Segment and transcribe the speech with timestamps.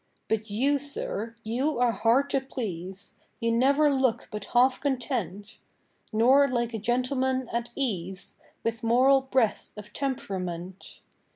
[0.27, 5.59] But you, Sir, you are hard to please; You never look but half content:
[6.11, 8.33] Nor like a gentleman at ease
[8.63, 11.01] With moral breadth of temperament.